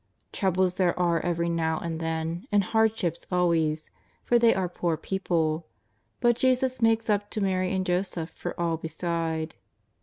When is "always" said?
3.31-3.91